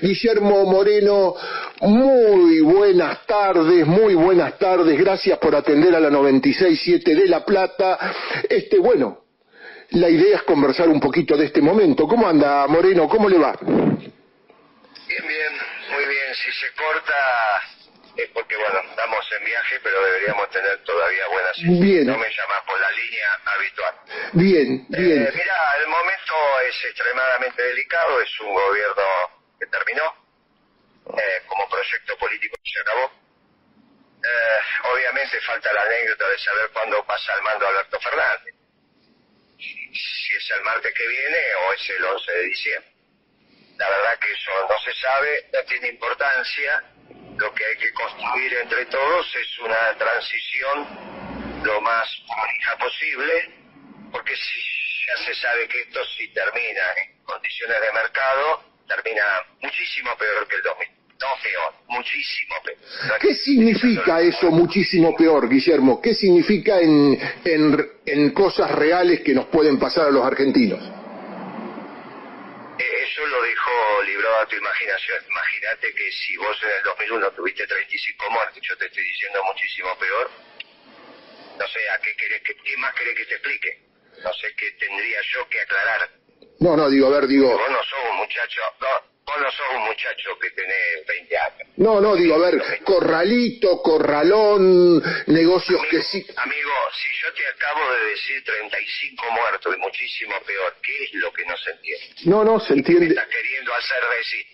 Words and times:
Guillermo 0.00 0.64
Moreno, 0.64 1.34
muy 1.80 2.60
buenas 2.60 3.26
tardes, 3.26 3.86
muy 3.86 4.14
buenas 4.14 4.58
tardes. 4.58 4.98
Gracias 4.98 5.38
por 5.38 5.54
atender 5.54 5.94
a 5.94 6.00
la 6.00 6.10
96.7 6.10 7.02
de 7.04 7.26
La 7.26 7.44
Plata. 7.44 7.98
Este, 8.48 8.78
bueno, 8.78 9.24
la 9.90 10.08
idea 10.08 10.36
es 10.36 10.42
conversar 10.42 10.88
un 10.88 11.00
poquito 11.00 11.36
de 11.36 11.46
este 11.46 11.60
momento. 11.60 12.06
¿Cómo 12.06 12.26
anda, 12.26 12.66
Moreno? 12.66 13.08
¿Cómo 13.08 13.28
le 13.28 13.38
va? 13.38 13.56
Bien, 13.62 13.88
bien, 15.08 15.52
muy 15.90 16.04
bien. 16.06 16.34
Si 16.34 16.50
se 16.52 16.72
corta 16.74 17.14
es 18.16 18.30
porque, 18.30 18.56
bueno, 18.56 18.80
estamos 18.88 19.26
en 19.38 19.44
viaje, 19.44 19.80
pero 19.82 20.00
deberíamos 20.04 20.48
tener 20.50 20.78
todavía 20.84 21.26
buenas 21.28 21.56
Bien. 21.80 22.06
No 22.06 22.18
me 22.18 22.30
llamas 22.30 22.62
por 22.66 22.80
la 22.80 22.90
línea 22.92 23.40
habitual. 23.44 23.94
Bien, 24.32 24.86
bien. 24.88 25.22
Eh, 25.22 25.32
mira, 25.34 25.56
el 25.80 25.88
momento 25.88 26.34
es 26.68 26.84
extremadamente 26.84 27.62
delicado. 27.62 28.20
Es 28.20 28.40
un 28.40 28.54
gobierno 28.54 29.33
que 29.58 29.66
terminó. 29.66 30.24
Eh, 31.16 31.42
como 31.46 31.68
proyecto 31.68 32.16
político 32.18 32.56
se 32.64 32.80
acabó. 32.80 33.12
Eh, 34.24 34.60
obviamente 34.92 35.40
falta 35.42 35.72
la 35.72 35.82
anécdota 35.82 36.28
de 36.28 36.38
saber 36.38 36.70
cuándo 36.72 37.04
pasa 37.04 37.34
el 37.34 37.42
mando 37.42 37.66
Alberto 37.66 38.00
Fernández 38.00 38.54
si 39.94 40.34
es 40.34 40.50
el 40.50 40.62
martes 40.62 40.92
que 40.94 41.06
viene 41.06 41.38
o 41.54 41.72
es 41.72 41.90
el 41.90 42.04
11 42.04 42.32
de 42.32 42.42
diciembre. 42.44 42.90
La 43.76 43.88
verdad 43.88 44.18
que 44.18 44.32
eso 44.32 44.50
no 44.68 44.78
se 44.80 44.94
sabe, 45.00 45.50
no 45.52 45.62
tiene 45.64 45.88
importancia. 45.88 46.84
Lo 47.36 47.52
que 47.52 47.64
hay 47.64 47.76
que 47.76 47.92
construir 47.92 48.54
entre 48.54 48.86
todos 48.86 49.34
es 49.34 49.58
una 49.58 49.96
transición 49.98 51.62
lo 51.64 51.80
más 51.80 52.08
prolija 52.28 52.76
posible, 52.78 53.50
porque 54.12 54.36
si 54.36 55.06
ya 55.06 55.24
se 55.24 55.34
sabe 55.34 55.68
que 55.68 55.80
esto 55.80 56.04
si 56.16 56.28
termina 56.28 56.92
en 56.96 57.24
condiciones 57.24 57.80
de 57.80 57.92
mercado, 57.92 58.73
termina 58.86 59.22
muchísimo 59.60 60.16
peor 60.16 60.46
que 60.48 60.56
el 60.56 60.62
2000. 60.62 60.88
No 61.20 61.28
peor, 61.42 61.74
muchísimo 61.88 62.54
peor. 62.64 63.18
¿Qué 63.20 63.34
significa 63.34 64.20
eso 64.20 64.50
muchísimo 64.50 65.16
peor, 65.16 65.48
Guillermo? 65.48 66.02
¿Qué 66.02 66.12
significa 66.12 66.80
en, 66.80 67.18
en, 67.44 67.90
en 68.04 68.30
cosas 68.32 68.70
reales 68.72 69.20
que 69.20 69.32
nos 69.32 69.46
pueden 69.46 69.78
pasar 69.78 70.08
a 70.08 70.10
los 70.10 70.24
argentinos? 70.26 70.80
Eh, 72.78 73.06
eso 73.08 73.26
lo 73.26 73.42
dijo 73.44 74.02
librado 74.04 74.40
a 74.40 74.46
tu 74.46 74.56
imaginación. 74.56 75.24
Imagínate 75.30 75.94
que 75.94 76.10
si 76.12 76.36
vos 76.36 76.56
en 76.62 76.70
el 76.70 76.82
2001 76.82 77.30
tuviste 77.30 77.66
35 77.66 78.30
muertos, 78.30 78.58
yo 78.62 78.76
te 78.76 78.86
estoy 78.86 79.04
diciendo 79.04 79.44
muchísimo 79.44 79.96
peor. 79.96 80.30
No 81.58 81.68
sé, 81.68 81.78
¿a 81.90 81.98
qué, 82.00 82.14
querés 82.16 82.42
que, 82.42 82.56
qué 82.56 82.76
más 82.78 82.92
querés 82.94 83.16
que 83.16 83.24
te 83.26 83.34
explique? 83.34 83.78
No 84.24 84.32
sé 84.34 84.52
qué 84.56 84.72
tendría 84.72 85.20
yo 85.32 85.48
que 85.48 85.60
aclarar. 85.60 86.10
No, 86.60 86.76
no, 86.76 86.88
digo, 86.88 87.08
a 87.08 87.10
ver, 87.20 87.26
digo... 87.26 87.48
Vos 87.50 87.70
no 87.70 87.78
sos 87.78 87.98
un 88.10 88.16
muchacho, 88.16 88.60
no, 88.80 88.86
vos 89.26 89.36
no 89.40 89.50
sos 89.50 89.66
un 89.76 89.82
muchacho 89.84 90.38
que 90.40 90.50
tenés 90.50 91.06
20 91.06 91.36
años. 91.36 91.68
No, 91.76 92.00
no, 92.00 92.14
digo, 92.16 92.34
a 92.36 92.38
ver, 92.50 92.62
corralito, 92.84 93.82
corralón, 93.82 95.02
negocios 95.26 95.80
amigo, 95.80 95.90
que 95.90 96.02
sí... 96.02 96.26
Amigo, 96.36 96.70
si 96.92 97.08
yo 97.22 97.32
te 97.34 97.46
acabo 97.48 97.92
de 97.92 98.06
decir 98.06 98.44
35 98.44 99.30
muertos 99.32 99.74
y 99.76 99.80
muchísimo 99.80 100.34
peor, 100.46 100.76
¿qué 100.82 101.04
es 101.04 101.14
lo 101.14 101.32
que 101.32 101.44
no 101.44 101.56
se 101.56 101.70
entiende? 101.72 102.14
No, 102.26 102.44
no, 102.44 102.60
se 102.60 102.68
¿Qué 102.68 102.78
entiende. 102.80 103.06
estás 103.08 103.26
queriendo 103.28 103.74
hacer 103.74 103.98
decir? 104.18 104.46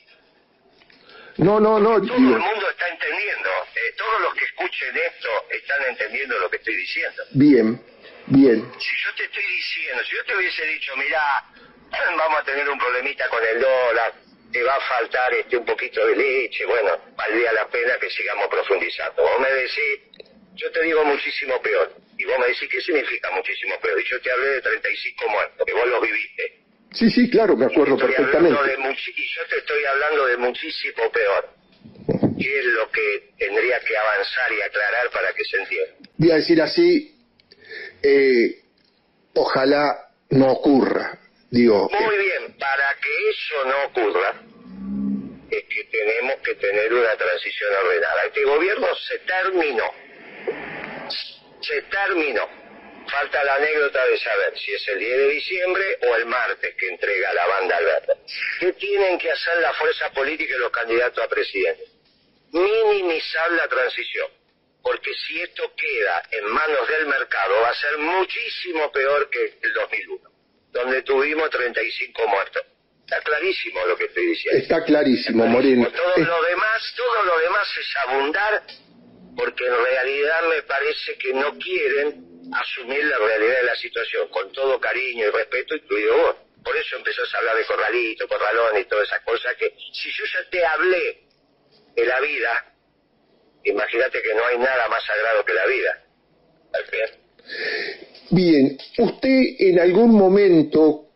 No, 1.37 1.61
no, 1.61 1.79
no, 1.79 1.91
Todo 1.95 2.01
digo, 2.01 2.17
el 2.17 2.39
mundo 2.41 2.71
está 2.71 2.89
entendiendo. 2.89 3.49
Eh, 3.75 3.95
todos 3.97 4.21
los 4.21 4.35
que 4.35 4.45
escuchen 4.45 4.95
esto 4.97 5.29
están 5.51 5.83
entendiendo 5.89 6.39
lo 6.39 6.51
que 6.51 6.57
estoy 6.57 6.77
diciendo. 6.77 7.23
bien, 7.33 7.81
bien. 8.27 8.73
Si 8.79 8.97
yo 9.05 9.15
te 9.17 9.25
estoy 9.25 9.43
diciendo, 9.45 10.03
si 10.05 10.17
yo 10.17 10.25
te 10.25 10.37
hubiese 10.37 10.67
dicho, 10.67 10.95
mirá, 10.97 11.45
vamos 12.17 12.41
a 12.41 12.45
tener 12.45 12.69
un 12.69 12.79
problemita 12.79 13.29
con 13.29 13.45
el 13.45 13.61
dólar, 13.61 14.13
te 14.53 14.63
va 14.63 14.75
a 14.75 14.81
faltar 14.81 15.33
este 15.35 15.57
un 15.57 15.65
poquito 15.65 16.05
de 16.07 16.17
leche, 16.17 16.65
bueno, 16.67 16.99
valdría 17.17 17.53
la 17.53 17.69
pena 17.69 17.97
que 17.99 18.11
sigamos 18.11 18.49
profundizando. 18.49 19.23
Vos 19.23 19.41
me 19.41 19.51
decís, 19.53 20.27
yo 20.55 20.71
te 20.73 20.83
digo 20.83 21.05
muchísimo 21.05 21.61
peor. 21.63 21.93
Y 22.19 22.25
vos 22.25 22.39
me 22.39 22.49
decís, 22.49 22.69
¿qué 22.71 22.81
significa 22.81 23.31
muchísimo 23.31 23.75
peor? 23.81 23.99
Y 24.01 24.05
yo 24.05 24.21
te 24.21 24.31
hablé 24.31 24.47
de 24.49 24.61
35 24.61 25.29
muertos, 25.31 25.67
que 25.67 25.73
vos 25.73 25.89
los 25.89 26.03
viviste. 26.03 26.61
Sí, 26.93 27.11
sí, 27.11 27.31
claro, 27.31 27.57
me 27.57 27.67
acuerdo 27.67 27.95
hablando 27.95 28.17
perfectamente. 28.17 28.59
de 28.67 28.93
y 28.93 29.35
yo 29.35 29.47
te 29.49 29.59
estoy 29.59 29.85
hablando 29.85 30.27
de 30.27 30.37
muchísimo 30.37 31.11
peor. 31.13 31.49
¿Qué 32.39 32.59
es 32.59 32.65
lo 32.65 32.91
que 32.91 33.31
tendría 33.39 33.81
que 33.81 33.97
avanzar 33.97 34.53
y 34.53 34.61
aclarar 34.63 35.11
para 35.11 35.33
que 35.33 35.45
se 35.45 35.57
entienda? 35.59 35.95
Voy 36.17 36.31
a 36.33 36.35
decir 36.37 36.61
así, 36.61 37.15
eh, 38.03 38.61
ojalá 39.35 40.11
no 40.31 40.53
ocurra. 40.53 41.20
Digo, 41.51 41.91
Muy 41.91 42.15
eh, 42.15 42.19
bien, 42.19 42.57
para 42.59 42.95
que 42.95 43.29
eso 43.29 43.65
no 43.65 43.85
ocurra, 43.87 44.35
es 45.51 45.65
que 45.65 45.85
tenemos 45.85 46.37
que 46.45 46.55
tener 46.55 46.95
una 46.95 47.17
transición 47.17 47.75
ordenada. 47.75 48.25
Este 48.27 48.45
gobierno 48.45 48.87
se 48.95 49.19
terminó. 49.19 49.91
Se 51.61 51.83
terminó. 51.83 52.49
Falta 53.11 53.43
la 53.43 53.57
anécdota 53.57 54.07
de 54.07 54.19
saber 54.19 54.57
si 54.57 54.73
es 54.73 54.89
el 54.89 54.99
10 55.01 55.19
de 55.19 55.29
diciembre 55.29 55.99
o 56.03 56.15
el 56.15 56.27
martes 56.27 56.73
que 56.77 56.89
entrega 56.89 57.35
la 57.35 57.47
banda 57.49 57.77
al 57.79 57.85
verde. 57.85 58.15
¿Qué 58.61 58.73
tienen 58.75 59.19
que 59.19 59.33
hacer 59.33 59.57
la 59.61 59.73
fuerza 59.75 60.09
política 60.13 60.55
y 60.55 60.59
los 60.61 60.71
candidatos 60.71 61.25
a 61.25 61.29
presidente? 61.29 61.85
Minimizar 62.53 63.51
la 63.53 63.67
transición. 63.67 64.29
Porque 64.83 65.13
si 65.15 65.41
esto 65.41 65.75
queda 65.75 66.23
en 66.31 66.45
manos 66.45 66.89
del 66.89 67.07
mercado, 67.07 67.61
va 67.61 67.71
a 67.71 67.75
ser 67.75 67.99
muchísimo 67.99 68.93
peor 68.93 69.29
que 69.29 69.59
el 69.63 69.75
2001 69.75 70.30
donde 70.73 71.03
tuvimos 71.03 71.51
35 71.51 72.29
muertos. 72.29 72.63
Está 73.05 73.21
clarísimo 73.23 73.85
lo 73.87 73.97
que 73.97 74.05
estoy 74.05 74.27
diciendo. 74.27 74.63
está 74.63 74.85
clarísimo, 74.85 75.45
Moreno. 75.47 75.91
Todo 75.91 76.25
lo 76.25 76.43
demás, 76.45 76.95
todo 76.97 77.25
lo 77.25 77.39
demás 77.41 77.69
es 77.77 77.97
abundar, 78.07 78.63
porque 79.37 79.67
en 79.67 79.85
realidad 79.85 80.43
me 80.49 80.63
parece 80.63 81.19
que 81.19 81.35
no 81.35 81.59
quieren 81.59 82.31
asumir 82.55 83.05
la 83.05 83.19
realidad 83.19 83.57
de 83.57 83.65
la 83.65 83.75
situación, 83.77 84.29
con 84.29 84.53
todo 84.53 84.79
cariño 84.81 85.27
y 85.27 85.31
respeto, 85.31 85.75
incluido 85.75 86.17
vos. 86.19 86.37
Por 86.63 86.77
eso 86.77 86.97
empezás 86.97 87.35
a 87.35 87.39
hablar 87.39 87.57
de 87.57 87.65
corralito, 87.65 88.29
corralón 88.29 88.79
y 88.79 88.85
todas 88.85 89.09
esas 89.09 89.21
cosas 89.21 89.57
que, 89.57 89.75
si 89.93 90.13
yo 90.13 90.25
ya 90.27 90.51
te 90.51 90.65
hablé 90.65 91.23
de 91.97 92.05
la 92.05 92.21
vida, 92.21 92.75
imagínate 93.65 94.23
que 94.23 94.35
no 94.35 94.47
hay 94.47 94.59
nada 94.59 94.89
más 94.89 95.05
sagrado 95.05 95.45
que 95.45 95.55
la 95.55 95.67
vida. 95.67 96.05
¿Al 96.75 96.85
fin? 96.85 98.10
Bien, 98.31 98.79
usted 98.99 99.57
en 99.59 99.81
algún 99.81 100.13
momento, 100.13 101.07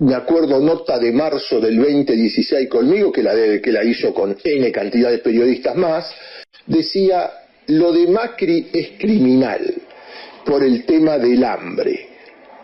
me 0.00 0.14
acuerdo 0.14 0.60
nota 0.60 0.98
de 0.98 1.12
marzo 1.12 1.60
del 1.60 1.76
2016 1.76 2.68
conmigo, 2.70 3.12
que 3.12 3.22
la, 3.22 3.32
que 3.60 3.70
la 3.70 3.84
hizo 3.84 4.14
con 4.14 4.36
N 4.42 4.72
cantidad 4.72 5.10
de 5.10 5.18
periodistas 5.18 5.76
más, 5.76 6.10
decía, 6.66 7.30
lo 7.66 7.92
de 7.92 8.06
Macri 8.06 8.70
es 8.72 8.92
criminal 8.98 9.74
por 10.46 10.62
el 10.62 10.86
tema 10.86 11.18
del 11.18 11.44
hambre. 11.44 12.08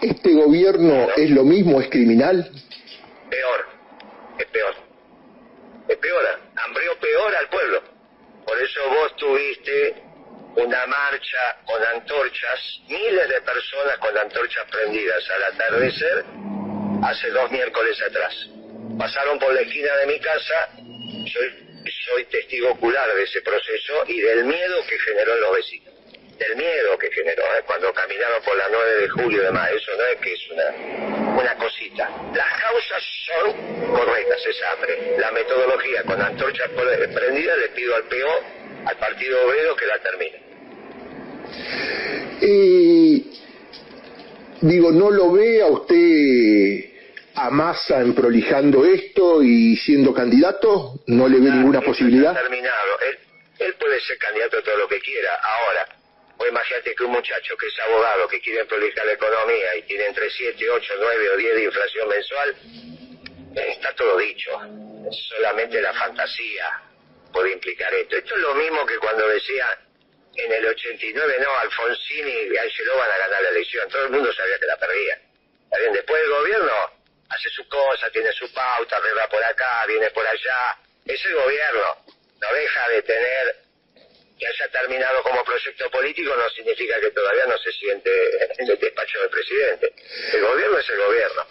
¿Este 0.01 0.33
gobierno 0.33 1.09
es 1.15 1.31
lo 1.31 1.45
mismo, 1.45 1.81
es 1.81 1.89
criminal? 1.91 2.51
peor, 3.29 3.67
es 4.39 4.47
peor. 4.47 4.75
Es 5.89 5.97
peor, 5.97 6.25
hambrió 6.57 6.91
peor 7.01 7.37
al 7.37 7.49
pueblo. 7.49 7.83
Por 8.47 8.59
eso 8.63 8.81
vos 8.89 9.17
tuviste 9.17 10.10
una 10.57 10.87
marcha 10.87 11.57
con 11.65 11.83
antorchas, 11.85 12.81
miles 12.89 13.29
de 13.29 13.41
personas 13.43 13.99
con 13.99 14.17
antorchas 14.17 14.65
prendidas 14.71 15.31
al 15.31 15.45
atardecer 15.45 16.25
hace 17.03 17.31
dos 17.31 17.51
miércoles 17.51 18.01
atrás. 18.03 18.35
Pasaron 18.99 19.39
por 19.39 19.53
la 19.55 19.61
esquina 19.61 19.95
de 19.97 20.07
mi 20.07 20.21
casa, 20.21 20.69
soy, 21.33 21.85
soy 22.07 22.25
testigo 22.25 22.71
ocular 22.71 23.15
de 23.15 23.23
ese 23.23 23.41
proceso 23.43 24.05
y 24.07 24.21
del 24.21 24.45
miedo 24.45 24.85
que 24.89 24.99
generó 24.99 25.35
en 25.35 25.41
los 25.41 25.57
vecinos. 25.57 25.95
Del 26.37 26.57
miedo 26.57 26.99
que 26.99 27.11
generó, 27.13 27.43
¿eh? 27.43 27.63
cuando 27.67 27.93
caminaron 27.93 28.43
por 28.43 28.57
la 28.57 28.67
9 28.71 28.97
de 29.03 29.09
julio 29.11 29.43
y 29.43 29.45
demás. 29.45 29.71
Eso 29.73 29.93
no 29.95 30.05
es 30.07 30.17
que 30.21 30.33
es 30.33 30.51
una, 30.51 31.37
una 31.39 31.55
cosita. 31.57 32.11
Las 32.35 32.61
causas 32.63 33.03
son 33.27 33.93
correctas, 33.93 34.47
es 34.47 34.63
hambre. 34.63 35.17
La 35.19 35.31
metodología 35.33 36.03
con 36.05 36.21
antorchas 36.21 36.71
prendidas 36.71 37.59
le 37.59 37.69
pido 37.69 37.95
al 37.95 38.05
PO, 38.05 38.60
al 38.87 38.97
Partido 38.97 39.47
Obrero, 39.47 39.77
que 39.77 39.87
la 39.87 39.99
termine. 39.99 40.43
Eh, 42.43 43.23
digo, 44.61 44.93
¿no 44.93 45.11
lo 45.11 45.33
ve 45.33 45.63
a 45.63 45.67
usted 45.67 46.91
a 47.35 47.51
Massa 47.51 48.01
emprolijando 48.01 48.85
esto 48.85 49.43
y 49.43 49.77
siendo 49.77 50.13
candidato? 50.15 51.01
¿No 51.07 51.29
le 51.29 51.39
ve 51.39 51.51
ninguna 51.51 51.81
posibilidad? 51.81 52.35
terminado. 52.35 52.99
Él, 53.09 53.19
él 53.59 53.75
puede 53.75 54.01
ser 54.01 54.19
candidato 54.19 54.59
a 54.59 54.63
todo 54.63 54.77
lo 54.79 54.89
que 54.89 55.01
quiera. 55.01 55.31
Ahora, 55.43 55.87
vos 56.37 56.49
imagínate 56.49 56.95
que 56.95 57.05
un 57.05 57.13
muchacho 57.13 57.57
que 57.57 57.67
es 57.67 57.79
abogado, 57.81 58.29
que 58.29 58.41
quiere 58.41 58.65
prolijar 58.65 59.05
la 59.07 59.13
economía 59.13 59.77
y 59.79 59.83
tiene 59.83 60.07
entre 60.07 60.31
7, 60.31 60.71
8, 60.71 60.95
9 60.99 61.31
o 61.31 61.37
10 61.37 61.55
de 61.57 61.65
inflación 61.65 62.09
mensual, 62.09 62.57
eh, 63.57 63.73
está 63.73 63.95
todo 63.95 64.17
dicho. 64.17 64.51
Es 65.11 65.17
solamente 65.29 65.81
la 65.81 65.93
fantasía 65.93 66.90
puede 67.33 67.53
implicar 67.53 67.93
esto. 67.95 68.17
Esto 68.17 68.35
es 68.35 68.41
lo 68.41 68.55
mismo 68.55 68.85
que 68.87 68.99
cuando 68.99 69.27
decía 69.29 69.67
en 70.35 70.53
el 70.53 70.67
89, 70.67 71.37
no, 71.41 71.59
Alfonsini 71.59 72.33
y 72.53 72.57
Angelo 72.57 72.97
van 72.97 73.11
a 73.11 73.19
ganar 73.19 73.43
la 73.43 73.49
elección. 73.51 73.89
Todo 73.89 74.05
el 74.05 74.11
mundo 74.11 74.33
sabía 74.33 74.59
que 74.59 74.67
la 74.67 74.77
perdía. 74.77 75.21
¿Está 75.65 75.79
bien? 75.79 75.93
Después 75.93 76.23
el 76.23 76.31
gobierno 76.31 76.73
hace 77.29 77.49
su 77.51 77.69
cosa, 77.69 78.11
tiene 78.11 78.33
su 78.33 78.53
pauta, 78.53 78.97
arregla 78.97 79.29
por 79.29 79.43
acá, 79.43 79.87
viene 79.87 80.11
por 80.11 80.27
allá, 80.27 80.79
es 81.05 81.25
el 81.25 81.35
gobierno. 81.35 82.05
No 82.41 82.55
deja 82.55 82.89
de 82.89 83.03
tener 83.03 83.57
que 84.41 84.47
haya 84.47 84.69
terminado 84.69 85.23
como 85.23 85.45
proyecto 85.45 85.91
político 85.91 86.35
no 86.35 86.49
significa 86.51 86.99
que 86.99 87.11
todavía 87.11 87.45
no 87.45 87.59
se 87.59 87.71
siente 87.73 88.11
en 88.59 88.71
el 88.71 88.79
despacho 88.79 89.21
del 89.21 89.29
presidente. 89.29 89.93
El 90.33 90.41
gobierno 90.41 90.79
es 90.79 90.89
el 90.89 90.97
gobierno. 90.97 91.47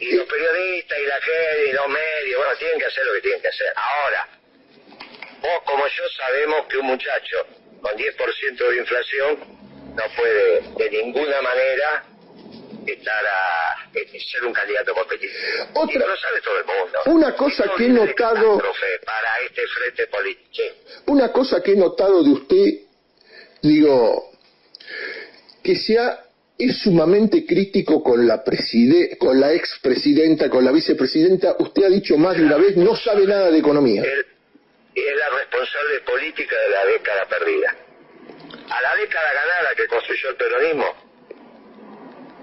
Y 0.00 0.16
los 0.16 0.26
periodistas 0.26 0.98
y 0.98 1.06
la 1.06 1.20
gente 1.20 1.66
y 1.68 1.72
los 1.72 1.88
medios, 1.88 2.38
bueno, 2.38 2.58
tienen 2.58 2.80
que 2.80 2.86
hacer 2.86 3.06
lo 3.06 3.12
que 3.12 3.20
tienen 3.20 3.40
que 3.40 3.48
hacer. 3.48 3.72
Ahora, 3.76 4.28
vos 5.46 5.62
como 5.64 5.84
yo 5.86 6.04
sabemos 6.16 6.66
que 6.68 6.78
un 6.78 6.86
muchacho 6.86 7.36
con 7.80 7.92
10% 7.92 8.68
de 8.70 8.76
inflación 8.76 9.38
no 9.94 10.02
puede 10.16 10.60
de 10.76 10.90
ninguna 10.90 11.40
manera 11.42 12.04
estar 12.86 13.24
a, 13.26 13.90
ser 13.92 14.44
un 14.44 14.52
candidato 14.52 14.94
competitivo. 14.94 15.32
Otra, 15.74 15.94
y 15.94 15.98
lo 15.98 16.16
sabe 16.16 16.40
todo 16.42 16.58
el 16.58 16.64
mundo. 16.66 16.98
Una 17.06 17.34
cosa 17.34 17.64
que 17.76 17.86
he 17.86 17.88
notado 17.88 18.58
para 18.58 19.40
este 19.44 19.62
frente 19.66 20.06
político. 20.06 20.62
Una 21.06 21.32
cosa 21.32 21.62
que 21.62 21.72
he 21.72 21.76
notado 21.76 22.22
de 22.22 22.30
usted, 22.30 22.74
digo, 23.62 24.30
que 25.62 25.76
sea 25.76 26.22
es 26.58 26.78
sumamente 26.78 27.44
crítico 27.44 28.02
con 28.02 28.26
la 28.26 28.42
preside, 28.42 29.18
con 29.18 29.38
la 29.38 29.52
expresidenta, 29.52 30.48
con 30.48 30.64
la 30.64 30.72
vicepresidenta. 30.72 31.56
Usted 31.58 31.84
ha 31.84 31.88
dicho 31.88 32.16
más 32.16 32.36
de 32.36 32.44
una 32.44 32.56
vez, 32.56 32.76
no 32.76 32.96
sabe 32.96 33.26
nada 33.26 33.50
de 33.50 33.58
economía. 33.58 34.04
Es 35.00 35.16
la 35.16 35.28
responsable 35.38 36.00
política 36.00 36.56
de 36.56 36.70
la 36.70 36.84
década 36.86 37.28
perdida. 37.28 37.76
A 38.70 38.82
la 38.82 38.96
década 38.96 39.32
ganada 39.32 39.74
que 39.76 39.86
construyó 39.88 40.30
el 40.30 40.36
peronismo, 40.36 40.86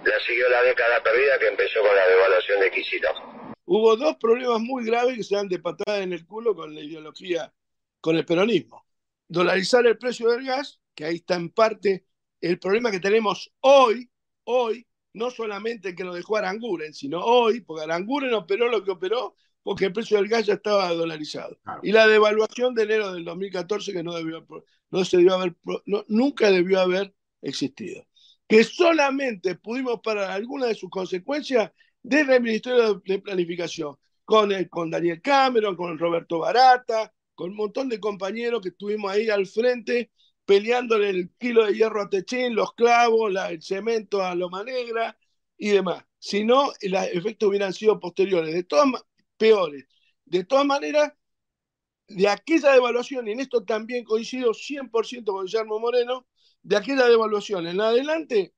la 0.06 0.20
siguió 0.20 0.50
la 0.50 0.62
década 0.64 1.02
perdida 1.02 1.40
que 1.40 1.48
empezó 1.48 1.80
con 1.82 1.96
la 1.96 2.08
devaluación 2.08 2.60
de 2.60 2.72
Kicillof. 2.72 3.18
Hubo 3.66 3.96
dos 3.96 4.18
problemas 4.18 4.60
muy 4.60 4.86
graves 4.86 5.18
que 5.18 5.24
se 5.24 5.36
dan 5.36 5.48
de 5.48 5.60
patada 5.60 6.00
en 6.00 6.14
el 6.14 6.26
culo 6.26 6.56
con 6.56 6.76
la 6.76 6.82
ideología, 6.82 7.52
con 8.00 8.18
el 8.18 8.26
peronismo. 8.26 8.86
Dolarizar 9.28 9.86
el 9.88 9.98
precio 9.98 10.30
del 10.30 10.46
gas, 10.46 10.80
que 10.94 11.06
ahí 11.06 11.16
está 11.16 11.36
en 11.36 11.50
parte 11.50 12.06
el 12.42 12.60
problema 12.60 12.92
que 12.92 13.00
tenemos 13.00 13.52
hoy, 13.62 14.12
hoy, 14.44 14.86
no 15.14 15.32
solamente 15.32 15.96
que 15.96 16.04
lo 16.04 16.14
dejó 16.14 16.36
Aranguren, 16.36 16.94
sino 16.94 17.24
hoy, 17.24 17.62
porque 17.62 17.84
Aranguren 17.84 18.34
operó 18.34 18.68
lo 18.68 18.84
que 18.84 18.92
operó 18.92 19.36
porque 19.64 19.86
el 19.86 19.94
precio 19.94 20.18
del 20.18 20.28
gas 20.28 20.46
ya 20.46 20.54
estaba 20.56 20.90
dolarizado. 20.94 21.58
Y 21.82 21.92
la 21.92 22.08
devaluación 22.08 22.76
de 22.76 22.84
enero 22.84 23.14
del 23.14 23.26
2014 23.26 23.94
que 23.94 24.04
no 24.04 24.14
debió, 24.14 24.46
no 24.92 25.06
se 25.06 25.18
debió 25.18 25.36
haber, 25.36 25.56
nunca 26.08 26.52
debió 26.52 26.82
haber 26.82 27.16
existido 27.42 28.06
que 28.48 28.64
solamente 28.64 29.56
pudimos 29.56 30.00
parar 30.02 30.30
algunas 30.30 30.70
de 30.70 30.76
sus 30.76 30.90
consecuencias 30.90 31.72
desde 32.02 32.36
el 32.36 32.44
Ministerio 32.44 32.96
de 32.96 33.20
Planificación, 33.20 33.96
con, 34.26 34.52
el, 34.52 34.70
con 34.70 34.92
Daniel 34.92 35.22
Cameron, 35.22 35.76
con 35.76 35.98
Roberto 35.98 36.40
Barata, 36.40 37.12
con 37.34 37.52
un 37.52 37.56
montón 37.56 37.90
de 37.90 38.00
compañeros 38.00 38.62
que 38.62 38.70
estuvimos 38.70 39.12
ahí 39.12 39.30
al 39.30 39.48
frente 39.48 40.12
peleándole 40.46 41.10
el 41.10 41.32
kilo 41.40 41.66
de 41.66 41.74
hierro 41.74 42.02
a 42.02 42.10
Techín, 42.10 42.54
los 42.54 42.74
clavos, 42.74 43.34
el 43.50 43.62
cemento 43.62 44.22
a 44.22 44.36
Loma 44.36 44.64
Negra 44.64 45.18
y 45.58 45.70
demás. 45.70 46.04
Si 46.20 46.44
no, 46.44 46.72
los 46.82 47.04
efectos 47.08 47.50
hubieran 47.50 47.74
sido 47.74 48.00
posteriores, 48.00 48.54
de 48.54 48.64
todas 48.64 48.88
peores. 49.44 49.86
De 50.24 50.46
todas 50.46 50.66
maneras, 50.66 51.12
de 52.08 52.30
aquella 52.30 52.72
devaluación, 52.72 53.28
y 53.28 53.34
en 53.34 53.42
esto 53.42 53.66
también 53.66 54.06
coincido 54.06 54.54
100% 54.54 55.26
con 55.26 55.46
Guillermo 55.46 55.80
Moreno, 55.80 56.28
de 56.62 56.78
aquella 56.78 57.08
devaluación 57.08 57.68
en 57.68 57.82
adelante, 57.82 58.54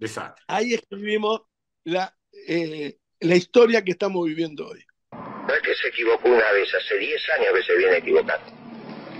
Exacto. 0.00 0.42
ahí 0.48 0.74
escribimos 0.74 1.42
la, 1.84 2.12
eh, 2.48 2.98
la 3.20 3.36
historia 3.36 3.84
que 3.84 3.92
estamos 3.92 4.26
viviendo 4.26 4.66
hoy. 4.66 4.84
No 5.12 5.54
es 5.54 5.62
que 5.62 5.74
se 5.76 5.88
equivocó 5.88 6.28
una 6.28 6.50
vez, 6.50 6.68
hace 6.74 6.98
10 6.98 7.22
años 7.38 7.54
que 7.54 7.62
se 7.62 7.76
viene 7.76 7.96
equivocando. 7.98 8.46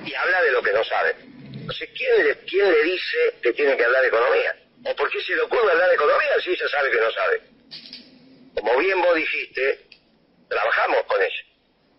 Y 0.04 0.12
habla 0.14 0.42
de 0.42 0.50
lo 0.50 0.62
que 0.62 0.72
no 0.72 0.82
sabe. 0.82 1.14
Entonces, 1.52 1.88
¿quién 1.96 2.26
le, 2.26 2.36
¿quién 2.40 2.70
le 2.72 2.82
dice 2.82 3.18
que 3.40 3.52
tiene 3.52 3.76
que 3.76 3.84
hablar 3.84 4.02
de 4.02 4.08
economía? 4.08 4.52
¿O 4.84 4.96
por 4.96 5.08
qué 5.10 5.20
se 5.22 5.36
le 5.36 5.42
ocurre 5.42 5.70
hablar 5.70 5.88
de 5.90 5.94
economía 5.94 6.30
si 6.42 6.50
ella 6.50 6.68
sabe 6.68 6.90
que 6.90 7.00
no 7.00 7.10
sabe? 7.12 7.42
Como 8.54 8.78
bien 8.78 9.00
vos 9.00 9.14
dijiste, 9.14 9.87
trabajamos 10.48 11.02
con 11.06 11.20
ella. 11.20 11.42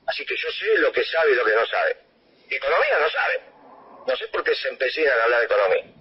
Así 0.07 0.25
que 0.25 0.36
yo 0.36 0.50
sé 0.50 0.81
lo 0.81 0.92
que 0.92 1.04
sabe 1.04 1.31
y 1.31 1.36
lo 1.36 1.46
que 1.46 1.51
no 1.51 1.66
sabe. 1.66 1.96
Economía 2.50 3.00
no 3.00 3.10
sabe. 3.10 3.50
No 4.07 4.16
sé 4.16 4.28
por 4.30 4.44
qué 4.44 4.56
se 4.56 4.69
empecinan 4.69 5.19
a 5.19 5.24
hablar 5.24 5.40
de 5.40 5.46
economía. 5.46 6.00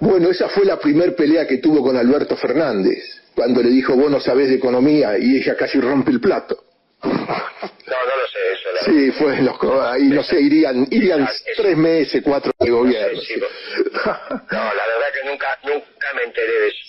Bueno, 0.00 0.30
esa 0.30 0.48
fue 0.48 0.64
la 0.64 0.78
primer 0.78 1.16
pelea 1.16 1.46
que 1.46 1.58
tuvo 1.58 1.82
con 1.82 1.96
Alberto 1.96 2.36
Fernández, 2.36 3.02
cuando 3.34 3.62
le 3.62 3.70
dijo, 3.70 3.96
vos 3.96 4.10
no 4.10 4.20
sabés 4.20 4.48
de 4.48 4.56
economía, 4.56 5.18
y 5.18 5.38
ella 5.38 5.56
casi 5.56 5.80
rompe 5.80 6.12
el 6.12 6.20
plato. 6.20 6.62
No, 7.02 7.10
no 7.10 8.16
lo 8.16 8.26
sé 8.28 8.52
eso. 8.52 8.72
La 8.72 8.82
sí, 8.82 9.10
fue 9.12 9.42
los, 9.42 9.56
ahí 9.92 10.04
no 10.04 10.22
sé, 10.22 10.40
irían, 10.40 10.86
irían 10.90 11.22
ah, 11.22 11.32
tres 11.56 11.76
meses, 11.76 12.22
cuatro 12.24 12.52
de 12.58 12.70
gobierno. 12.70 13.20
no, 13.20 14.74
la 14.74 14.86
verdad 14.86 15.12
que 15.12 15.28
nunca, 15.28 15.58
nunca 15.64 15.93
me 16.14 16.22
enteré 16.22 16.52
de 16.52 16.68
eso. 16.68 16.84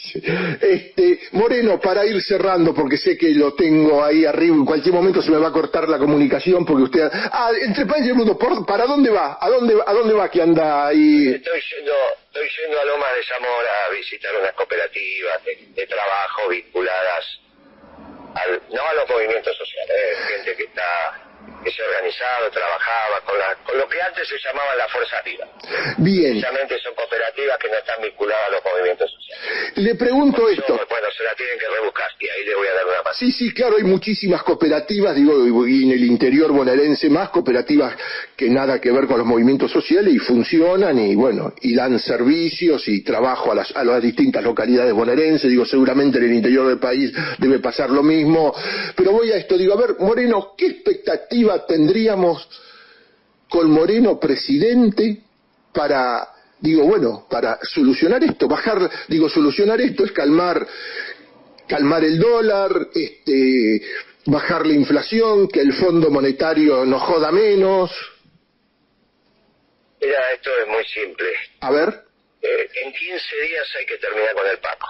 Este, 0.61 1.19
Moreno, 1.31 1.79
para 1.79 2.05
ir 2.05 2.21
cerrando, 2.21 2.73
porque 2.73 2.97
sé 2.97 3.17
que 3.17 3.29
lo 3.29 3.53
tengo 3.53 4.03
ahí 4.03 4.25
arriba, 4.25 4.55
en 4.55 4.65
cualquier 4.65 4.93
momento 4.93 5.21
se 5.21 5.31
me 5.31 5.37
va 5.37 5.49
a 5.49 5.51
cortar 5.51 5.89
la 5.89 5.97
comunicación, 5.97 6.65
porque 6.65 6.83
usted, 6.83 7.09
ah, 7.11 7.51
entre 7.61 7.85
países 7.85 8.07
del 8.07 8.15
mundo, 8.15 8.37
¿para 8.65 8.85
dónde 8.85 9.09
va? 9.09 9.37
¿A 9.39 9.49
dónde, 9.49 9.75
a 9.85 9.93
dónde 9.93 10.13
va 10.13 10.29
que 10.29 10.41
anda 10.41 10.87
ahí? 10.87 11.33
Estoy 11.35 11.61
yendo, 11.77 11.93
estoy 12.27 12.47
yendo 12.61 12.79
a 12.79 12.85
Lomas 12.85 13.15
de 13.15 13.23
Zamora 13.23 13.85
a 13.87 13.89
visitar 13.91 14.31
unas 14.39 14.53
cooperativas 14.53 15.43
de 15.43 15.87
trabajo 15.87 16.49
vinculadas 16.49 17.45
no 18.71 18.87
a 18.87 18.93
los 18.93 19.09
movimientos 19.09 19.55
sociales, 19.57 19.95
eh, 19.95 20.15
gente 20.35 20.55
que 20.57 20.63
está 20.63 21.24
que 21.63 21.71
se 21.71 21.81
organizado, 21.81 22.51
trabajaba 22.51 23.21
con, 23.25 23.39
la, 23.39 23.55
con 23.63 23.77
lo 23.77 23.87
que 23.87 24.01
antes 24.01 24.27
se 24.27 24.37
llamaba 24.37 24.75
la 24.75 24.87
fuerza 24.87 25.17
viva. 25.25 25.45
Bien. 25.97 26.31
Precisamente 26.31 26.79
son 26.79 26.93
cooperativas 26.93 27.57
que 27.57 27.69
no 27.69 27.77
están 27.77 28.01
vinculadas 28.01 28.47
a 28.47 28.51
los 28.51 28.61
movimientos 28.63 29.11
sociales. 29.11 29.75
Le 29.75 29.95
pregunto 29.95 30.47
esto. 30.49 30.73
bueno, 30.89 31.07
se 31.17 31.23
la 31.23 31.35
tienen 31.35 31.57
que 31.57 31.67
rebuscar 31.67 32.07
y 32.19 32.29
ahí 32.29 32.45
le 32.45 32.55
voy 32.55 32.67
a 32.67 32.73
dar 32.73 32.85
una 32.85 33.01
más. 33.03 33.17
Sí, 33.17 33.31
sí, 33.31 33.53
claro, 33.53 33.77
hay 33.77 33.83
muchísimas 33.83 34.43
cooperativas, 34.43 35.15
digo, 35.15 35.67
y 35.67 35.83
en 35.83 35.91
el 35.91 36.03
interior 36.03 36.51
bonaerense 36.51 37.09
más 37.09 37.29
cooperativas 37.29 37.95
que 38.35 38.49
nada 38.49 38.79
que 38.79 38.91
ver 38.91 39.07
con 39.07 39.17
los 39.17 39.25
movimientos 39.25 39.71
sociales 39.71 40.13
y 40.13 40.19
funcionan 40.19 40.99
y 40.99 41.15
bueno, 41.15 41.53
y 41.61 41.73
dan 41.73 41.97
servicios 41.99 42.87
y 42.87 43.03
trabajo 43.03 43.51
a 43.51 43.55
las, 43.55 43.75
a 43.75 43.83
las 43.83 44.01
distintas 44.01 44.43
localidades 44.43 44.93
bonaerenses, 44.93 45.49
digo, 45.49 45.65
seguramente 45.65 46.17
en 46.17 46.25
el 46.25 46.33
interior 46.33 46.67
del 46.67 46.79
país 46.79 47.11
debe 47.37 47.59
pasar 47.59 47.89
lo 47.89 48.03
mismo, 48.03 48.53
pero 48.95 49.11
voy 49.11 49.31
a 49.31 49.37
esto, 49.37 49.57
digo, 49.57 49.73
a 49.73 49.77
ver, 49.77 49.95
Moreno, 49.99 50.53
¿qué 50.57 50.81
tendríamos 51.67 52.47
con 53.49 53.69
Moreno 53.69 54.19
presidente 54.19 55.21
para, 55.73 56.27
digo, 56.59 56.83
bueno, 56.83 57.27
para 57.29 57.59
solucionar 57.63 58.23
esto, 58.23 58.47
bajar, 58.47 58.89
digo, 59.07 59.29
solucionar 59.29 59.81
esto 59.81 60.05
es 60.05 60.11
calmar, 60.11 60.65
calmar 61.67 62.03
el 62.03 62.19
dólar, 62.19 62.87
este, 62.93 63.81
bajar 64.25 64.65
la 64.65 64.73
inflación, 64.73 65.47
que 65.47 65.61
el 65.61 65.73
Fondo 65.73 66.09
Monetario 66.09 66.85
nos 66.85 67.01
joda 67.03 67.31
menos. 67.31 67.91
Mira, 70.01 70.31
esto 70.33 70.49
es 70.61 70.67
muy 70.67 70.85
simple. 70.85 71.27
A 71.61 71.71
ver. 71.71 72.05
Eh, 72.41 72.69
en 72.83 72.93
15 72.93 73.41
días 73.41 73.67
hay 73.79 73.85
que 73.85 73.97
terminar 73.97 74.33
con 74.35 74.47
el 74.47 74.59
Paco. 74.59 74.87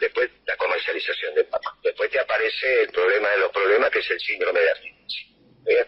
Después 0.00 0.30
la 0.46 0.56
comercialización 0.56 1.34
del 1.34 1.46
Paco. 1.46 1.76
Después 1.82 2.10
te 2.10 2.18
aparece 2.18 2.82
el 2.82 2.88
problema 2.88 3.28
de 3.30 3.38
los 3.38 3.52
problemas, 3.52 3.90
que 3.90 4.00
es 4.00 4.10
el 4.10 4.20
síndrome 4.20 4.60
de 4.60 4.70
abstinencia. 4.70 4.91
Bien, 5.64 5.86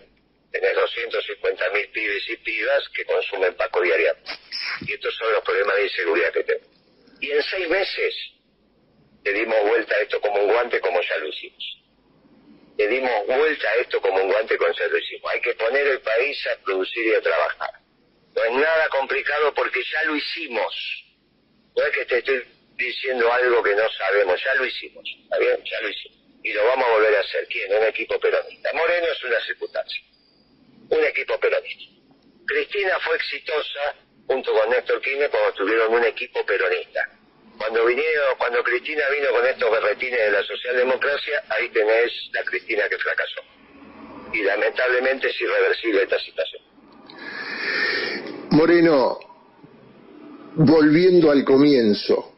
tenés 0.52 0.74
250 0.74 1.70
mil 1.70 1.88
pibes 1.88 2.28
y 2.28 2.36
pibas 2.36 2.88
que 2.90 3.04
consumen 3.04 3.54
Paco 3.54 3.80
diariamente. 3.82 4.30
Y 4.86 4.92
estos 4.92 5.14
son 5.16 5.32
los 5.32 5.42
problemas 5.42 5.76
de 5.76 5.84
inseguridad 5.84 6.32
que 6.32 6.44
tenemos. 6.44 6.68
Y 7.20 7.30
en 7.30 7.42
seis 7.42 7.68
meses 7.68 8.14
le 9.24 9.32
dimos 9.32 9.60
vuelta 9.62 9.96
a 9.96 10.00
esto 10.00 10.20
como 10.20 10.40
un 10.40 10.48
guante 10.48 10.80
como 10.80 11.00
ya 11.00 11.18
lo 11.18 11.28
hicimos. 11.28 11.78
Le 12.76 12.88
dimos 12.88 13.26
vuelta 13.26 13.68
a 13.68 13.74
esto 13.76 14.00
como 14.00 14.22
un 14.22 14.30
guante 14.30 14.56
como 14.56 14.72
ya 14.72 14.86
lo 14.86 14.98
hicimos. 14.98 15.32
Hay 15.32 15.40
que 15.40 15.54
poner 15.54 15.86
el 15.86 16.00
país 16.00 16.46
a 16.46 16.62
producir 16.62 17.06
y 17.06 17.14
a 17.14 17.20
trabajar. 17.20 17.70
No 18.34 18.44
es 18.44 18.52
nada 18.52 18.88
complicado 18.88 19.54
porque 19.54 19.82
ya 19.82 20.04
lo 20.04 20.16
hicimos. 20.16 21.04
No 21.76 21.84
es 21.84 21.90
que 21.90 22.04
te 22.04 22.18
estoy 22.18 22.44
diciendo 22.76 23.32
algo 23.32 23.62
que 23.62 23.74
no 23.74 23.88
sabemos, 23.90 24.40
ya 24.44 24.54
lo 24.54 24.66
hicimos. 24.66 25.04
¿Está 25.24 25.38
bien? 25.38 25.64
Ya 25.64 25.80
lo 25.80 25.88
hicimos 25.88 26.23
y 26.44 26.52
lo 26.52 26.64
vamos 26.66 26.86
a 26.86 26.92
volver 26.92 27.16
a 27.16 27.20
hacer. 27.20 27.48
¿Quién? 27.48 27.72
Un 27.74 27.84
equipo 27.86 28.20
peronista. 28.20 28.70
Moreno 28.74 29.06
es 29.10 29.24
una 29.24 29.40
circunstancia. 29.46 30.02
Un 30.90 31.02
equipo 31.04 31.40
peronista. 31.40 31.84
Cristina 32.46 32.98
fue 33.00 33.16
exitosa 33.16 33.96
junto 34.26 34.52
con 34.52 34.70
Néstor 34.70 35.00
Kirchner 35.00 35.30
cuando 35.30 35.52
tuvieron 35.54 35.94
un 35.94 36.04
equipo 36.04 36.44
peronista. 36.44 37.08
Cuando 37.56 37.86
vinieron, 37.86 38.36
cuando 38.36 38.62
Cristina 38.62 39.04
vino 39.10 39.30
con 39.30 39.46
estos 39.46 39.70
berretines 39.70 40.20
de 40.20 40.30
la 40.32 40.42
socialdemocracia, 40.42 41.44
ahí 41.48 41.70
tenés 41.70 42.12
la 42.32 42.44
Cristina 42.44 42.88
que 42.90 42.98
fracasó. 42.98 43.40
Y 44.34 44.42
lamentablemente 44.42 45.30
es 45.30 45.40
irreversible 45.40 46.02
esta 46.02 46.18
situación. 46.20 46.62
Moreno, 48.50 49.18
volviendo 50.56 51.30
al 51.30 51.42
comienzo, 51.44 52.33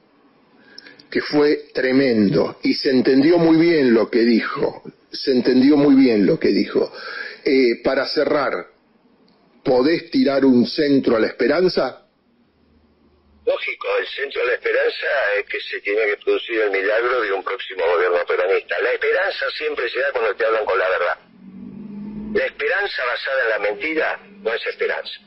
que 1.10 1.20
fue 1.20 1.68
tremendo 1.72 2.58
y 2.62 2.74
se 2.74 2.90
entendió 2.90 3.38
muy 3.38 3.56
bien 3.56 3.94
lo 3.94 4.10
que 4.10 4.20
dijo, 4.20 4.82
se 5.10 5.32
entendió 5.32 5.76
muy 5.76 5.94
bien 5.94 6.26
lo 6.26 6.38
que 6.38 6.48
dijo. 6.48 6.92
Eh, 7.44 7.80
para 7.82 8.06
cerrar, 8.06 8.52
¿podés 9.64 10.10
tirar 10.10 10.44
un 10.44 10.66
centro 10.66 11.16
a 11.16 11.20
la 11.20 11.28
esperanza? 11.28 12.02
Lógico, 13.46 13.86
el 14.00 14.06
centro 14.08 14.40
de 14.40 14.48
la 14.48 14.54
esperanza 14.54 15.06
es 15.38 15.46
que 15.46 15.60
se 15.60 15.80
tiene 15.80 16.04
que 16.06 16.16
producir 16.16 16.60
el 16.62 16.70
milagro 16.72 17.20
de 17.20 17.32
un 17.32 17.44
próximo 17.44 17.84
gobierno 17.94 18.18
peronista. 18.26 18.74
La 18.80 18.92
esperanza 18.92 19.46
siempre 19.56 19.88
se 19.88 20.00
da 20.00 20.10
cuando 20.10 20.34
te 20.34 20.44
hablan 20.44 20.64
con 20.64 20.78
la 20.78 20.88
verdad. 20.88 21.18
La 22.34 22.44
esperanza 22.44 23.04
basada 23.04 23.44
en 23.44 23.50
la 23.50 23.58
mentira 23.70 24.20
no 24.42 24.52
es 24.52 24.66
esperanza. 24.66 25.20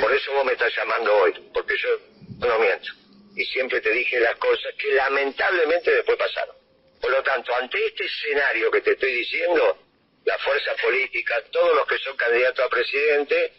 Por 0.00 0.12
eso 0.14 0.32
vos 0.34 0.44
me 0.44 0.52
estás 0.52 0.70
llamando 0.76 1.16
hoy, 1.16 1.32
porque 1.54 1.74
yo 1.82 2.46
no 2.46 2.58
miento. 2.58 3.05
Y 3.36 3.44
siempre 3.44 3.80
te 3.80 3.90
dije 3.90 4.18
las 4.18 4.36
cosas 4.38 4.74
que 4.78 4.92
lamentablemente 4.92 5.92
después 5.92 6.16
pasaron. 6.16 6.56
Por 7.00 7.10
lo 7.10 7.22
tanto, 7.22 7.54
ante 7.54 7.86
este 7.86 8.04
escenario 8.04 8.70
que 8.70 8.80
te 8.80 8.92
estoy 8.92 9.12
diciendo, 9.12 9.78
la 10.24 10.38
fuerza 10.38 10.74
política, 10.82 11.34
todos 11.52 11.76
los 11.76 11.86
que 11.86 11.98
son 11.98 12.16
candidatos 12.16 12.64
a 12.64 12.68
presidente, 12.68 13.52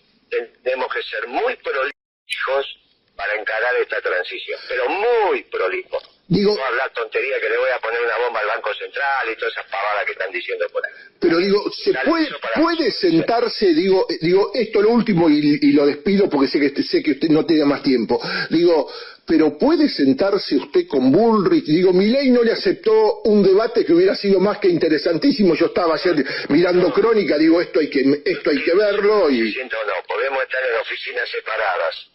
tenemos 0.64 0.94
que 0.94 1.02
ser 1.04 1.28
muy 1.28 1.56
prolijos 1.58 2.78
para 3.16 3.34
encarar 3.40 3.76
esta 3.82 4.02
transición, 4.02 4.60
pero 4.68 4.90
muy 4.90 5.44
prolijo. 5.44 6.00
Digo, 6.30 6.56
no 6.56 6.66
hablar 6.66 6.92
tontería 6.94 7.40
que 7.40 7.50
le 7.50 7.58
voy 7.58 7.70
a 7.74 7.80
poner 7.80 8.02
una 8.02 8.18
bomba 8.18 8.42
al 8.42 8.48
Banco 8.48 8.74
Central 8.74 9.30
y 9.32 9.38
todas 9.38 9.54
esas 9.54 9.66
pavadas 9.72 10.06
que 10.06 10.12
están 10.12 10.30
diciendo 10.30 10.66
por 10.74 10.86
ahí. 10.86 10.92
Pero 11.22 11.38
digo, 11.38 11.72
¿se 11.72 11.94
puede, 12.06 12.30
puede 12.56 12.92
sentarse, 12.92 13.74
digo, 13.74 14.06
digo, 14.22 14.52
esto 14.54 14.82
lo 14.82 14.90
último 14.90 15.30
y, 15.30 15.72
lo 15.72 15.86
despido 15.86 16.30
porque 16.30 16.50
sé 16.50 16.60
que 16.60 16.84
sé 16.84 17.02
que 17.02 17.12
usted 17.12 17.30
no 17.30 17.46
tiene 17.46 17.64
más 17.64 17.82
tiempo. 17.82 18.20
Digo, 18.50 18.92
pero 19.28 19.58
puede 19.58 19.90
sentarse 19.90 20.56
usted 20.56 20.88
con 20.88 21.12
Bullrich, 21.12 21.66
digo, 21.66 21.92
mi 21.92 22.08
ley 22.08 22.30
no 22.30 22.44
le 22.44 22.54
aceptó 22.54 23.22
un 23.26 23.44
debate 23.44 23.86
que 23.86 23.94
hubiera 23.94 24.16
sido 24.16 24.40
más 24.40 24.60
que 24.60 24.70
interesantísimo. 24.70 25.54
Yo 25.54 25.66
estaba 25.68 25.96
ayer 25.96 26.26
mirando 26.48 26.94
crónica, 26.94 27.38
digo, 27.38 27.60
esto 27.60 27.82
hay 27.82 27.90
que 27.90 28.22
esto 28.24 28.50
hay 28.50 28.64
que 28.64 28.74
verlo 28.74 29.30
y 29.30 29.42
no, 29.42 30.08
podemos 30.08 30.42
estar 30.44 30.64
en 30.64 30.80
oficinas 30.80 31.30
separadas 31.30 32.08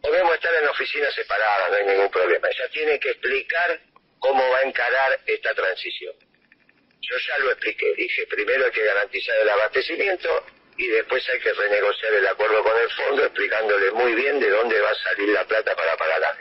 podemos 0.00 0.34
estar 0.34 0.54
en 0.54 0.68
oficinas 0.68 1.14
separadas, 1.14 1.70
no 1.70 1.76
hay 1.76 1.86
ningún 1.86 2.10
problema. 2.10 2.48
Ella 2.48 2.68
tiene 2.72 2.98
que 2.98 3.10
explicar 3.10 3.80
cómo 4.18 4.48
va 4.48 4.58
a 4.58 4.62
encarar 4.62 5.20
esta 5.26 5.54
transición. 5.54 6.14
Yo 7.00 7.16
ya 7.16 7.38
lo 7.38 7.50
expliqué, 7.50 7.94
dije, 7.94 8.26
primero 8.26 8.64
hay 8.64 8.70
que 8.70 8.84
garantizar 8.84 9.36
el 9.40 9.48
abastecimiento 9.50 10.28
y 10.78 10.86
después 10.88 11.28
hay 11.28 11.40
que 11.40 11.52
renegociar 11.52 12.14
el 12.14 12.26
acuerdo 12.28 12.62
con 12.62 12.78
el 12.78 12.90
fondo 12.90 13.24
explicándole 13.24 13.90
muy 13.92 14.14
bien 14.14 14.40
de 14.40 14.48
dónde 14.48 14.80
va 14.80 14.90
a 14.90 14.94
salir 14.94 15.28
la 15.28 15.44
plata 15.44 15.74
para 15.74 15.96
pagar 15.96 16.38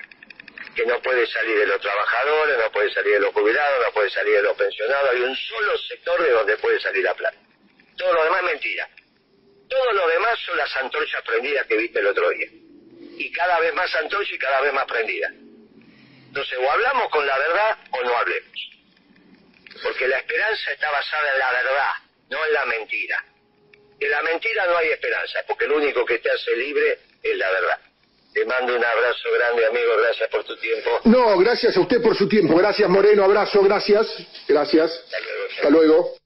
Que 0.75 0.85
no 0.85 1.01
puede 1.01 1.25
salir 1.27 1.57
de 1.57 1.65
los 1.65 1.81
trabajadores, 1.81 2.57
no 2.57 2.71
puede 2.71 2.93
salir 2.93 3.13
de 3.15 3.19
los 3.21 3.33
jubilados, 3.33 3.85
no 3.85 3.91
puede 3.93 4.09
salir 4.11 4.35
de 4.35 4.43
los 4.43 4.55
pensionados, 4.55 5.09
hay 5.11 5.21
un 5.21 5.35
solo 5.35 5.77
sector 5.79 6.23
de 6.23 6.31
donde 6.31 6.57
puede 6.57 6.79
salir 6.79 7.03
la 7.03 7.15
plata. 7.15 7.37
Todo 7.97 8.13
lo 8.13 8.23
demás 8.23 8.39
es 8.43 8.45
mentira. 8.45 8.89
Todo 9.67 9.91
lo 9.93 10.07
demás 10.07 10.39
son 10.45 10.55
las 10.55 10.75
antorchas 10.77 11.21
prendidas 11.23 11.65
que 11.65 11.75
viste 11.75 11.99
el 11.99 12.07
otro 12.07 12.29
día 12.29 12.47
y 13.17 13.31
cada 13.31 13.59
vez 13.59 13.73
más 13.73 13.93
antorcha 13.95 14.33
y 14.33 14.37
cada 14.37 14.61
vez 14.61 14.71
más 14.73 14.85
prendida. 14.85 15.29
Entonces, 16.27 16.57
o 16.59 16.71
hablamos 16.71 17.09
con 17.09 17.25
la 17.25 17.37
verdad 17.37 17.77
o 17.91 18.03
no 18.03 18.15
hablemos. 18.15 18.69
Porque 19.81 20.07
la 20.07 20.19
esperanza 20.19 20.71
está 20.71 20.91
basada 20.91 21.33
en 21.33 21.39
la 21.39 21.51
verdad, 21.51 21.91
no 22.29 22.45
en 22.45 22.53
la 22.53 22.65
mentira. 22.65 23.25
En 23.99 24.11
la 24.11 24.21
mentira 24.21 24.65
no 24.67 24.77
hay 24.77 24.89
esperanza, 24.89 25.39
porque 25.47 25.67
lo 25.67 25.77
único 25.77 26.05
que 26.05 26.19
te 26.19 26.29
hace 26.29 26.55
libre 26.55 26.99
es 27.23 27.37
la 27.37 27.51
verdad. 27.51 27.79
Te 28.33 28.45
mando 28.45 28.75
un 28.75 28.85
abrazo 28.85 29.29
grande, 29.33 29.65
amigo. 29.65 29.97
Gracias 29.97 30.29
por 30.29 30.43
tu 30.43 30.55
tiempo. 30.57 31.01
No, 31.05 31.37
gracias 31.39 31.75
a 31.75 31.79
usted 31.79 32.01
por 32.01 32.15
su 32.15 32.29
tiempo. 32.29 32.55
Gracias, 32.55 32.87
Moreno. 32.87 33.23
Abrazo, 33.23 33.63
gracias. 33.63 34.07
Gracias. 34.47 34.91
Hasta 34.91 35.19
luego. 35.19 35.47
Hasta 35.55 35.69
luego. 35.69 36.16